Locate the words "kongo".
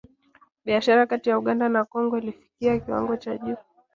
1.83-2.17